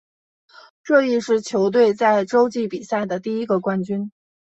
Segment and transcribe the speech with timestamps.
[0.83, 4.11] 这亦是球队在洲际比赛的第一个冠军。